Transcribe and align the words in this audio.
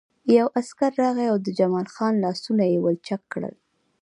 یو 0.37 0.47
عسکر 0.59 0.91
راغی 1.01 1.25
او 1.31 1.37
د 1.45 1.47
جمال 1.59 1.87
خان 1.93 2.13
لاسونه 2.23 2.63
یې 2.71 2.77
ولچک 2.85 3.21
کړل 3.33 3.55